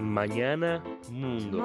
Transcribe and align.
Morgen 0.00 0.80
de 1.10 1.58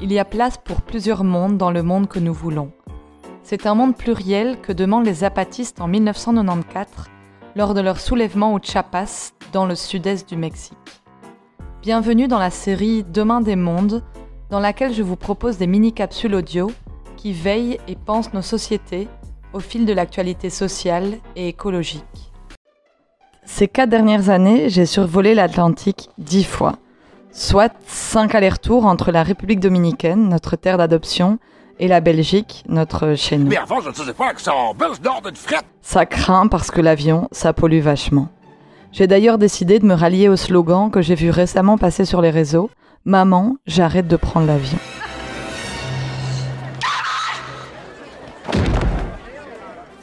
Il 0.00 0.12
y 0.12 0.18
a 0.18 0.24
place 0.24 0.58
pour 0.58 0.82
plusieurs 0.82 1.24
mondes 1.24 1.56
dans 1.56 1.70
le 1.70 1.82
monde 1.82 2.08
que 2.08 2.18
nous 2.18 2.34
voulons. 2.34 2.72
C'est 3.42 3.66
un 3.66 3.74
monde 3.74 3.96
pluriel 3.96 4.60
que 4.60 4.72
demandent 4.72 5.06
les 5.06 5.14
zapatistes 5.14 5.80
en 5.80 5.88
1994 5.88 7.06
lors 7.54 7.72
de 7.72 7.80
leur 7.80 7.98
soulèvement 8.00 8.52
au 8.52 8.58
Chiapas 8.60 9.32
dans 9.52 9.64
le 9.64 9.74
sud-est 9.74 10.28
du 10.28 10.36
Mexique. 10.36 10.76
Bienvenue 11.80 12.28
dans 12.28 12.38
la 12.38 12.50
série 12.50 13.02
Demain 13.04 13.40
des 13.40 13.56
mondes, 13.56 14.02
dans 14.50 14.60
laquelle 14.60 14.92
je 14.92 15.02
vous 15.02 15.16
propose 15.16 15.56
des 15.56 15.66
mini-capsules 15.66 16.34
audio 16.34 16.70
qui 17.16 17.32
veillent 17.32 17.78
et 17.88 17.96
pensent 17.96 18.32
nos 18.32 18.42
sociétés 18.42 19.08
au 19.52 19.60
fil 19.60 19.86
de 19.86 19.92
l'actualité 19.92 20.50
sociale 20.50 21.14
et 21.34 21.48
écologique. 21.48 22.02
Ces 23.44 23.68
quatre 23.68 23.90
dernières 23.90 24.28
années, 24.28 24.68
j'ai 24.68 24.86
survolé 24.86 25.34
l'Atlantique 25.34 26.10
dix 26.18 26.44
fois, 26.44 26.76
soit 27.30 27.72
cinq 27.86 28.34
allers-retours 28.34 28.86
entre 28.86 29.12
la 29.12 29.22
République 29.22 29.60
dominicaine, 29.60 30.28
notre 30.28 30.56
terre 30.56 30.78
d'adoption, 30.78 31.38
et 31.78 31.88
la 31.88 32.00
Belgique, 32.00 32.64
notre 32.68 33.14
chez 33.14 33.36
nous. 33.36 33.48
Mais 33.48 33.58
avant, 33.58 33.80
je 33.80 33.90
ne 33.90 33.94
sais 33.94 34.12
pas 34.14 34.32
que 34.32 34.40
son 34.40 34.74
bus 34.74 35.00
d'or 35.00 35.20
d'une 35.22 35.36
frette. 35.36 35.64
Ça 35.82 36.06
craint 36.06 36.48
parce 36.48 36.70
que 36.70 36.80
l'avion, 36.80 37.28
ça 37.32 37.52
pollue 37.52 37.80
vachement. 37.80 38.28
J'ai 38.92 39.06
d'ailleurs 39.06 39.36
décidé 39.36 39.78
de 39.78 39.84
me 39.84 39.94
rallier 39.94 40.28
au 40.28 40.36
slogan 40.36 40.90
que 40.90 41.02
j'ai 41.02 41.14
vu 41.14 41.28
récemment 41.28 41.76
passer 41.76 42.06
sur 42.06 42.22
les 42.22 42.30
réseaux 42.30 42.70
Maman, 43.08 43.54
j'arrête 43.68 44.08
de 44.08 44.16
prendre 44.16 44.48
l'avion. 44.48 44.78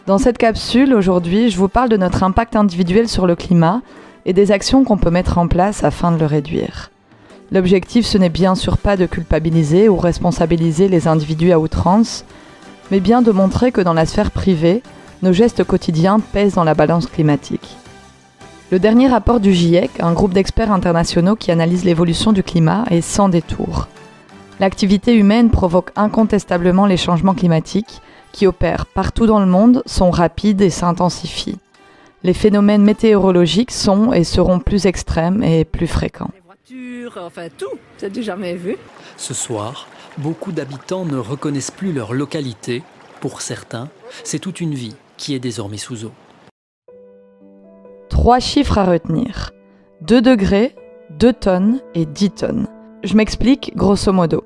Dans 0.06 0.18
cette 0.18 0.38
capsule, 0.38 0.94
aujourd'hui, 0.94 1.50
je 1.50 1.58
vous 1.58 1.70
parle 1.70 1.88
de 1.88 1.96
notre 1.96 2.24
impact 2.24 2.58
individuel 2.58 3.08
sur 3.08 3.26
le 3.26 3.38
climat 3.38 3.82
et 4.26 4.34
des 4.34 4.52
actions 4.52 4.84
qu'on 4.84 4.98
peut 4.98 5.10
mettre 5.10 5.38
en 5.38 5.48
place 5.48 5.86
afin 5.86 6.12
de 6.12 6.18
le 6.18 6.26
réduire. 6.26 6.92
L'objectif, 7.54 8.06
ce 8.06 8.18
n'est 8.18 8.28
bien 8.28 8.56
sûr 8.56 8.78
pas 8.78 8.98
de 8.98 9.06
culpabiliser 9.06 9.88
ou 9.88 9.96
responsabiliser 9.96 10.90
les 10.90 11.08
individus 11.08 11.54
à 11.54 11.60
outrance, 11.60 12.26
mais 12.92 13.00
bien 13.00 13.22
de 13.22 13.32
montrer 13.32 13.72
que 13.72 13.80
dans 13.80 13.94
la 13.94 14.06
sphère 14.06 14.32
privée, 14.32 14.84
nos 15.22 15.32
gestes 15.32 15.64
quotidiens 15.64 16.20
pèsent 16.20 16.56
dans 16.56 16.66
la 16.66 16.74
balance 16.74 17.06
climatique. 17.06 17.78
Le 18.72 18.80
dernier 18.80 19.08
rapport 19.08 19.40
du 19.40 19.54
GIEC, 19.54 20.02
un 20.02 20.12
groupe 20.12 20.34
d'experts 20.34 20.74
internationaux 20.74 21.38
qui 21.38 21.50
analyse 21.50 21.86
l'évolution 21.86 22.34
du 22.34 22.44
climat, 22.44 22.84
est 22.90 23.00
sans 23.00 23.30
détour. 23.30 23.88
L'activité 24.60 25.16
humaine 25.16 25.50
provoque 25.50 25.92
incontestablement 25.96 26.88
les 26.88 26.98
changements 26.98 27.36
climatiques 27.36 28.02
qui 28.34 28.46
opèrent 28.48 28.86
partout 28.86 29.26
dans 29.26 29.40
le 29.40 29.46
monde, 29.46 29.82
sont 29.86 30.12
rapides 30.12 30.62
et 30.62 30.70
s'intensifient. 30.70 31.60
Les 32.24 32.34
phénomènes 32.34 32.84
météorologiques 32.84 33.72
sont 33.72 34.12
et 34.12 34.26
seront 34.26 34.60
plus 34.60 34.86
extrêmes 34.86 35.44
et 35.44 35.64
plus 35.64 35.88
fréquents. 35.88 36.32
Les 36.34 36.42
voitures, 36.42 37.18
enfin 37.22 37.48
tout, 37.58 37.78
c'est 37.98 38.12
du 38.12 38.24
jamais 38.24 38.56
vu. 38.56 38.76
Ce 39.16 39.34
soir, 39.34 39.88
beaucoup 40.18 40.52
d'habitants 40.52 41.06
ne 41.06 41.18
reconnaissent 41.18 41.72
plus 41.72 41.94
leur 41.94 42.14
localité. 42.14 42.84
Pour 43.22 43.42
certains, 43.42 43.90
c'est 44.24 44.40
toute 44.40 44.60
une 44.60 44.74
vie 44.74 44.96
qui 45.18 45.36
est 45.36 45.40
désormais 45.40 45.78
sous 45.78 46.06
eau. 46.06 46.12
Trois 48.10 48.40
chiffres 48.40 48.78
à 48.78 48.86
retenir. 48.86 49.52
2 50.02 50.22
degrés, 50.22 50.76
2 51.12 51.34
tonnes 51.34 51.82
et 51.94 52.06
10 52.06 52.32
tonnes. 52.32 52.68
Je 53.04 53.16
m'explique 53.16 53.76
grosso 53.76 54.12
modo. 54.12 54.44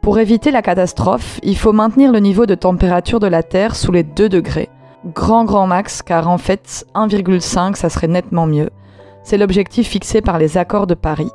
Pour 0.00 0.18
éviter 0.18 0.50
la 0.50 0.62
catastrophe, 0.62 1.40
il 1.42 1.56
faut 1.56 1.72
maintenir 1.72 2.12
le 2.12 2.20
niveau 2.20 2.46
de 2.46 2.54
température 2.54 3.20
de 3.20 3.26
la 3.26 3.42
Terre 3.42 3.76
sous 3.76 3.92
les 3.92 4.04
2 4.04 4.28
degrés. 4.28 4.70
Grand 5.14 5.44
grand 5.44 5.66
max 5.66 6.02
car 6.02 6.28
en 6.28 6.38
fait 6.38 6.86
1,5 6.94 7.74
ça 7.74 7.88
serait 7.88 8.08
nettement 8.08 8.46
mieux. 8.46 8.70
C'est 9.22 9.38
l'objectif 9.38 9.88
fixé 9.88 10.20
par 10.20 10.38
les 10.38 10.56
accords 10.56 10.86
de 10.86 10.94
Paris. 10.94 11.30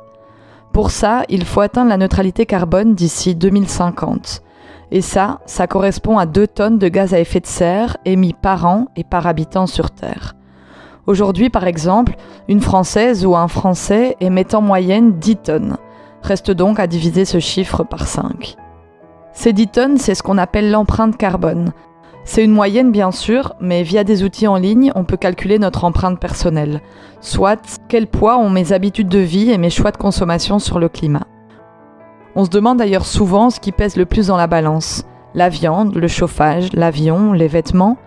Pour 0.72 0.90
ça, 0.90 1.22
il 1.28 1.44
faut 1.44 1.60
atteindre 1.60 1.90
la 1.90 1.96
neutralité 1.96 2.46
carbone 2.46 2.94
d'ici 2.94 3.36
2050. 3.36 4.42
Et 4.90 5.00
ça, 5.00 5.40
ça 5.46 5.66
correspond 5.66 6.18
à 6.18 6.26
2 6.26 6.46
tonnes 6.46 6.78
de 6.78 6.88
gaz 6.88 7.14
à 7.14 7.20
effet 7.20 7.40
de 7.40 7.46
serre 7.46 7.96
émis 8.04 8.32
par 8.32 8.66
an 8.66 8.86
et 8.96 9.04
par 9.04 9.26
habitant 9.26 9.66
sur 9.66 9.90
Terre. 9.90 10.34
Aujourd'hui, 11.06 11.50
par 11.50 11.66
exemple, 11.66 12.16
une 12.48 12.60
Française 12.60 13.24
ou 13.26 13.36
un 13.36 13.48
Français 13.48 14.16
émet 14.20 14.54
en 14.54 14.62
moyenne 14.62 15.12
10 15.18 15.36
tonnes. 15.36 15.76
Reste 16.24 16.50
donc 16.50 16.80
à 16.80 16.86
diviser 16.86 17.26
ce 17.26 17.38
chiffre 17.38 17.84
par 17.84 18.06
5. 18.08 18.56
Ces 19.34 19.52
10 19.52 19.68
tonnes, 19.68 19.98
c'est 19.98 20.14
ce 20.14 20.22
qu'on 20.22 20.38
appelle 20.38 20.70
l'empreinte 20.70 21.18
carbone. 21.18 21.72
C'est 22.24 22.42
une 22.42 22.50
moyenne 22.50 22.90
bien 22.90 23.10
sûr, 23.10 23.52
mais 23.60 23.82
via 23.82 24.04
des 24.04 24.22
outils 24.22 24.46
en 24.46 24.56
ligne, 24.56 24.90
on 24.94 25.04
peut 25.04 25.18
calculer 25.18 25.58
notre 25.58 25.84
empreinte 25.84 26.18
personnelle, 26.18 26.80
soit 27.20 27.78
quel 27.88 28.06
poids 28.06 28.38
ont 28.38 28.48
mes 28.48 28.72
habitudes 28.72 29.10
de 29.10 29.18
vie 29.18 29.50
et 29.50 29.58
mes 29.58 29.68
choix 29.68 29.90
de 29.90 29.98
consommation 29.98 30.58
sur 30.58 30.78
le 30.78 30.88
climat. 30.88 31.26
On 32.36 32.46
se 32.46 32.50
demande 32.50 32.78
d'ailleurs 32.78 33.04
souvent 33.04 33.50
ce 33.50 33.60
qui 33.60 33.70
pèse 33.70 33.96
le 33.96 34.06
plus 34.06 34.28
dans 34.28 34.38
la 34.38 34.46
balance. 34.46 35.04
La 35.34 35.50
viande, 35.50 35.94
le 35.94 36.08
chauffage, 36.08 36.72
l'avion, 36.72 37.34
les 37.34 37.48
vêtements. 37.48 37.98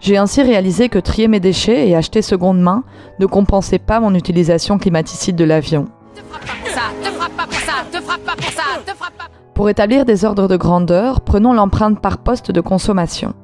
J'ai 0.00 0.16
ainsi 0.16 0.40
réalisé 0.40 0.88
que 0.88 0.98
trier 0.98 1.28
mes 1.28 1.40
déchets 1.40 1.86
et 1.86 1.94
acheter 1.94 2.22
seconde 2.22 2.60
main 2.60 2.82
ne 3.18 3.26
compensait 3.26 3.78
pas 3.78 4.00
mon 4.00 4.14
utilisation 4.14 4.78
climaticide 4.78 5.36
de 5.36 5.44
l'avion. 5.44 5.84
Pour 9.54 9.68
établir 9.68 10.04
des 10.04 10.24
ordres 10.24 10.48
de 10.48 10.56
grandeur, 10.56 11.20
prenons 11.20 11.52
l'empreinte 11.52 12.00
par 12.00 12.18
poste 12.18 12.52
de 12.52 12.60
consommation. 12.60 13.34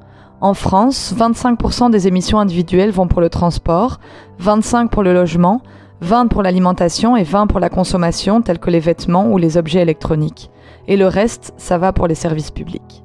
En 0.40 0.54
France, 0.54 1.14
25% 1.16 1.90
des 1.90 2.06
émissions 2.06 2.38
individuelles 2.38 2.90
vont 2.90 3.08
pour 3.08 3.20
le 3.20 3.30
transport, 3.30 3.98
25% 4.40 4.88
pour 4.88 5.02
le 5.02 5.12
logement, 5.12 5.60
20% 6.02 6.28
pour 6.28 6.42
l'alimentation 6.42 7.16
et 7.16 7.24
20% 7.24 7.46
pour 7.46 7.60
la 7.60 7.68
consommation 7.68 8.42
tels 8.42 8.58
que 8.58 8.70
les 8.70 8.80
vêtements 8.80 9.32
ou 9.32 9.38
les 9.38 9.56
objets 9.56 9.80
électroniques. 9.80 10.50
Et 10.86 10.96
le 10.96 11.06
reste, 11.06 11.54
ça 11.56 11.78
va 11.78 11.92
pour 11.92 12.06
les 12.06 12.14
services 12.14 12.50
publics. 12.50 13.02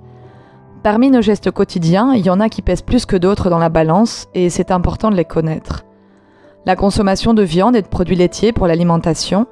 Parmi 0.84 1.10
nos 1.10 1.22
gestes 1.22 1.52
quotidiens, 1.52 2.14
il 2.14 2.26
y 2.26 2.30
en 2.30 2.40
a 2.40 2.50
qui 2.50 2.62
pèsent 2.62 2.82
plus 2.82 3.06
que 3.06 3.16
d'autres 3.16 3.50
dans 3.50 3.58
la 3.58 3.70
balance 3.70 4.28
et 4.34 4.50
c'est 4.50 4.72
important 4.72 5.10
de 5.10 5.16
les 5.16 5.26
connaître. 5.26 5.84
La 6.66 6.76
consommation 6.76 7.34
de 7.34 7.44
viande 7.44 7.76
et 7.76 7.82
de 7.82 7.88
produits 7.88 8.16
laitiers 8.16 8.52
pour 8.52 8.68
l'alimentation, 8.68 9.48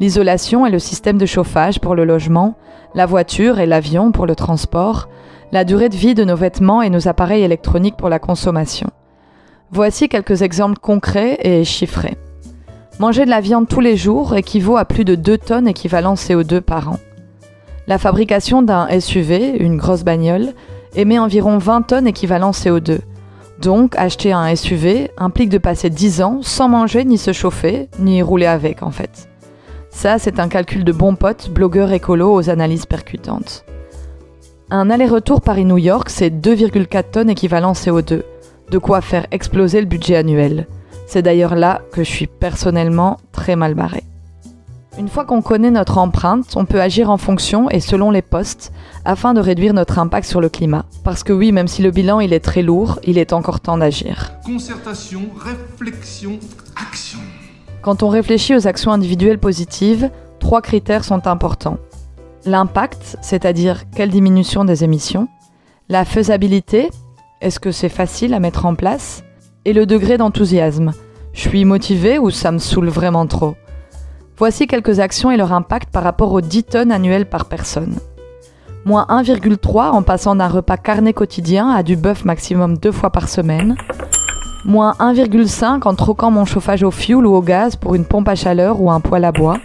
l'isolation 0.00 0.66
et 0.66 0.70
le 0.70 0.78
système 0.78 1.18
de 1.18 1.26
chauffage 1.26 1.78
pour 1.78 1.94
le 1.94 2.04
logement, 2.04 2.56
la 2.94 3.06
voiture 3.06 3.60
et 3.60 3.66
l'avion 3.66 4.10
pour 4.10 4.26
le 4.26 4.34
transport, 4.34 5.08
la 5.52 5.64
durée 5.64 5.88
de 5.88 5.96
vie 5.96 6.14
de 6.14 6.24
nos 6.24 6.36
vêtements 6.36 6.82
et 6.82 6.90
nos 6.90 7.06
appareils 7.06 7.42
électroniques 7.42 7.96
pour 7.96 8.08
la 8.08 8.18
consommation. 8.18 8.88
Voici 9.70 10.08
quelques 10.08 10.42
exemples 10.42 10.78
concrets 10.80 11.38
et 11.42 11.64
chiffrés. 11.64 12.16
Manger 12.98 13.24
de 13.24 13.30
la 13.30 13.40
viande 13.40 13.68
tous 13.68 13.80
les 13.80 13.96
jours 13.96 14.34
équivaut 14.34 14.76
à 14.76 14.84
plus 14.84 15.04
de 15.04 15.14
2 15.14 15.38
tonnes 15.38 15.68
équivalent 15.68 16.14
CO2 16.14 16.60
par 16.60 16.90
an. 16.90 16.98
La 17.86 17.98
fabrication 17.98 18.62
d'un 18.62 18.88
SUV, 19.00 19.56
une 19.62 19.76
grosse 19.76 20.02
bagnole, 20.02 20.54
émet 20.96 21.18
environ 21.18 21.58
20 21.58 21.82
tonnes 21.82 22.06
équivalent 22.06 22.50
CO2. 22.50 22.98
Donc, 23.60 23.96
acheter 23.96 24.32
un 24.32 24.54
SUV 24.54 25.10
implique 25.18 25.50
de 25.50 25.58
passer 25.58 25.90
10 25.90 26.22
ans 26.22 26.38
sans 26.42 26.68
manger 26.68 27.04
ni 27.04 27.18
se 27.18 27.32
chauffer, 27.32 27.88
ni 27.98 28.22
rouler 28.22 28.46
avec 28.46 28.82
en 28.82 28.90
fait. 28.90 29.29
Ça, 29.90 30.18
c'est 30.18 30.40
un 30.40 30.48
calcul 30.48 30.84
de 30.84 30.92
bon 30.92 31.14
pote, 31.14 31.50
blogueur 31.50 31.92
écolo 31.92 32.32
aux 32.32 32.48
analyses 32.48 32.86
percutantes. 32.86 33.64
Un 34.70 34.88
aller-retour 34.88 35.40
Paris-New 35.40 35.78
York, 35.78 36.08
c'est 36.10 36.30
2,4 36.30 37.10
tonnes 37.10 37.30
équivalent 37.30 37.72
CO2, 37.72 38.22
de 38.70 38.78
quoi 38.78 39.00
faire 39.00 39.26
exploser 39.32 39.80
le 39.80 39.86
budget 39.86 40.16
annuel. 40.16 40.66
C'est 41.06 41.22
d'ailleurs 41.22 41.56
là 41.56 41.80
que 41.92 42.04
je 42.04 42.08
suis 42.08 42.28
personnellement 42.28 43.18
très 43.32 43.56
mal 43.56 43.74
barré. 43.74 44.04
Une 44.98 45.08
fois 45.08 45.24
qu'on 45.24 45.42
connaît 45.42 45.70
notre 45.70 45.98
empreinte, 45.98 46.52
on 46.56 46.66
peut 46.66 46.80
agir 46.80 47.10
en 47.10 47.16
fonction 47.16 47.70
et 47.70 47.80
selon 47.80 48.10
les 48.10 48.22
postes 48.22 48.72
afin 49.04 49.34
de 49.34 49.40
réduire 49.40 49.72
notre 49.72 49.98
impact 49.98 50.28
sur 50.28 50.40
le 50.40 50.48
climat. 50.48 50.84
Parce 51.04 51.24
que 51.24 51.32
oui, 51.32 51.52
même 51.52 51.68
si 51.68 51.82
le 51.82 51.90
bilan 51.90 52.20
il 52.20 52.32
est 52.32 52.44
très 52.44 52.62
lourd, 52.62 52.98
il 53.04 53.18
est 53.18 53.32
encore 53.32 53.60
temps 53.60 53.78
d'agir. 53.78 54.32
Concertation, 54.44 55.22
réflexion, 55.42 56.38
action. 56.76 57.18
Quand 57.82 58.02
on 58.02 58.08
réfléchit 58.08 58.54
aux 58.54 58.66
actions 58.66 58.92
individuelles 58.92 59.38
positives, 59.38 60.10
trois 60.38 60.60
critères 60.60 61.04
sont 61.04 61.26
importants. 61.26 61.78
L'impact, 62.44 63.16
c'est-à-dire 63.22 63.90
quelle 63.90 64.10
diminution 64.10 64.64
des 64.64 64.84
émissions, 64.84 65.28
la 65.88 66.04
faisabilité, 66.04 66.90
est-ce 67.40 67.58
que 67.58 67.72
c'est 67.72 67.88
facile 67.88 68.34
à 68.34 68.40
mettre 68.40 68.66
en 68.66 68.74
place, 68.74 69.24
et 69.64 69.72
le 69.72 69.86
degré 69.86 70.18
d'enthousiasme, 70.18 70.92
je 71.32 71.40
suis 71.40 71.64
motivé 71.64 72.18
ou 72.18 72.30
ça 72.30 72.52
me 72.52 72.58
saoule 72.58 72.88
vraiment 72.88 73.26
trop. 73.26 73.54
Voici 74.36 74.66
quelques 74.66 75.00
actions 75.00 75.30
et 75.30 75.36
leur 75.36 75.52
impact 75.52 75.90
par 75.90 76.02
rapport 76.02 76.32
aux 76.32 76.40
10 76.40 76.64
tonnes 76.64 76.92
annuelles 76.92 77.28
par 77.28 77.46
personne. 77.46 77.96
Moins 78.84 79.06
1,3 79.08 79.90
en 79.90 80.02
passant 80.02 80.34
d'un 80.34 80.48
repas 80.48 80.78
carné 80.78 81.12
quotidien 81.12 81.70
à 81.70 81.82
du 81.82 81.96
bœuf 81.96 82.24
maximum 82.24 82.78
deux 82.78 82.92
fois 82.92 83.10
par 83.10 83.28
semaine. 83.28 83.76
Moins 84.66 84.94
1,5 85.00 85.88
en 85.88 85.94
troquant 85.94 86.30
mon 86.30 86.44
chauffage 86.44 86.82
au 86.82 86.90
fioul 86.90 87.26
ou 87.26 87.34
au 87.34 87.40
gaz 87.40 87.76
pour 87.76 87.94
une 87.94 88.04
pompe 88.04 88.28
à 88.28 88.34
chaleur 88.34 88.82
ou 88.82 88.90
un 88.90 89.00
poêle 89.00 89.24
à 89.24 89.32
bois. 89.32 89.56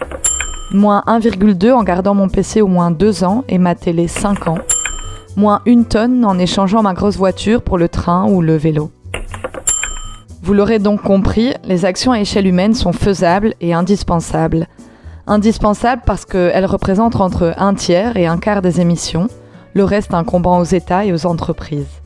Moins 0.72 1.02
1,2 1.06 1.70
en 1.72 1.82
gardant 1.82 2.14
mon 2.14 2.28
PC 2.28 2.62
au 2.62 2.66
moins 2.66 2.90
2 2.90 3.22
ans 3.22 3.44
et 3.48 3.58
ma 3.58 3.74
télé 3.74 4.08
5 4.08 4.48
ans. 4.48 4.58
moins 5.36 5.60
une 5.66 5.84
tonne 5.84 6.24
en 6.24 6.38
échangeant 6.38 6.82
ma 6.82 6.94
grosse 6.94 7.18
voiture 7.18 7.60
pour 7.60 7.76
le 7.76 7.90
train 7.90 8.26
ou 8.26 8.40
le 8.40 8.56
vélo. 8.56 8.90
Vous 10.42 10.54
l'aurez 10.54 10.78
donc 10.78 11.02
compris, 11.02 11.52
les 11.64 11.84
actions 11.84 12.12
à 12.12 12.20
échelle 12.20 12.46
humaine 12.46 12.72
sont 12.72 12.94
faisables 12.94 13.52
et 13.60 13.74
indispensables. 13.74 14.66
Indispensables 15.26 16.02
parce 16.06 16.24
qu'elles 16.24 16.64
représentent 16.64 17.20
entre 17.20 17.52
un 17.58 17.74
tiers 17.74 18.16
et 18.16 18.26
un 18.26 18.38
quart 18.38 18.62
des 18.62 18.80
émissions, 18.80 19.28
le 19.74 19.84
reste 19.84 20.14
incombant 20.14 20.58
aux 20.58 20.64
États 20.64 21.04
et 21.04 21.12
aux 21.12 21.26
entreprises. 21.26 22.00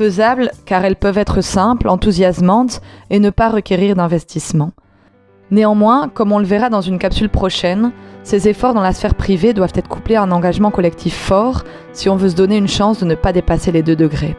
Faisables 0.00 0.50
car 0.64 0.82
elles 0.82 0.96
peuvent 0.96 1.18
être 1.18 1.42
simples, 1.42 1.86
enthousiasmantes 1.86 2.80
et 3.10 3.18
ne 3.18 3.28
pas 3.28 3.50
requérir 3.50 3.96
d'investissement. 3.96 4.70
Néanmoins, 5.50 6.08
comme 6.08 6.32
on 6.32 6.38
le 6.38 6.46
verra 6.46 6.70
dans 6.70 6.80
une 6.80 6.98
capsule 6.98 7.28
prochaine, 7.28 7.92
ces 8.22 8.48
efforts 8.48 8.72
dans 8.72 8.80
la 8.80 8.94
sphère 8.94 9.14
privée 9.14 9.52
doivent 9.52 9.74
être 9.74 9.90
couplés 9.90 10.16
à 10.16 10.22
un 10.22 10.30
engagement 10.30 10.70
collectif 10.70 11.14
fort 11.14 11.64
si 11.92 12.08
on 12.08 12.16
veut 12.16 12.30
se 12.30 12.34
donner 12.34 12.56
une 12.56 12.66
chance 12.66 13.00
de 13.00 13.04
ne 13.04 13.14
pas 13.14 13.34
dépasser 13.34 13.72
les 13.72 13.82
2 13.82 13.94
degrés. 13.94 14.38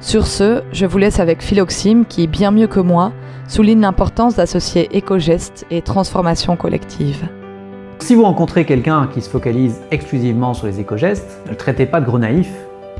Sur 0.00 0.26
ce, 0.26 0.64
je 0.72 0.86
vous 0.86 0.98
laisse 0.98 1.20
avec 1.20 1.40
Philoxime 1.40 2.04
qui, 2.04 2.26
bien 2.26 2.50
mieux 2.50 2.66
que 2.66 2.80
moi, 2.80 3.12
souligne 3.46 3.80
l'importance 3.80 4.34
d'associer 4.34 4.88
éco-gestes 4.90 5.66
et 5.70 5.82
transformation 5.82 6.56
collective. 6.56 7.28
Si 8.00 8.16
vous 8.16 8.24
rencontrez 8.24 8.64
quelqu'un 8.64 9.06
qui 9.06 9.20
se 9.20 9.30
focalise 9.30 9.82
exclusivement 9.92 10.52
sur 10.52 10.66
les 10.66 10.80
éco-gestes, 10.80 11.42
ne 11.44 11.50
le 11.50 11.56
traitez 11.56 11.86
pas 11.86 12.00
de 12.00 12.06
gros 12.06 12.18
naïf. 12.18 12.50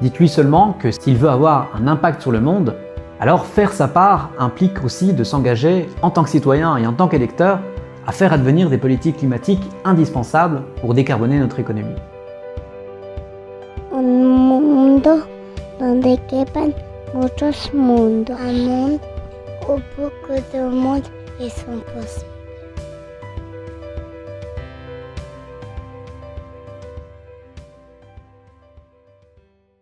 Dites-lui 0.04 0.28
seulement 0.28 0.74
que 0.78 0.90
s'il 0.90 1.16
veut 1.16 1.30
avoir 1.30 1.70
un 1.74 1.86
impact 1.86 2.20
sur 2.20 2.30
le 2.30 2.38
monde, 2.38 2.76
alors 3.20 3.46
faire 3.46 3.72
sa 3.72 3.88
part 3.88 4.28
implique 4.38 4.84
aussi 4.84 5.14
de 5.14 5.24
s'engager 5.24 5.88
en 6.02 6.10
tant 6.10 6.24
que 6.24 6.28
citoyen 6.28 6.76
et 6.76 6.86
en 6.86 6.92
tant 6.92 7.08
qu'électeur 7.08 7.60
à 8.06 8.12
faire 8.12 8.34
advenir 8.34 8.68
des 8.68 8.76
politiques 8.76 9.16
climatiques 9.16 9.62
indispensables 9.86 10.60
pour 10.82 10.92
décarboner 10.92 11.38
notre 11.38 11.58
économie. 11.58 11.96
Un 13.94 14.02
mundos. 14.02 15.22
Un 15.80 15.94
monde 15.94 16.20
où 19.66 19.78
beaucoup 19.96 20.42
de 20.52 20.68
monde 20.68 21.04
sont 21.38 21.80
possibles. 21.94 22.33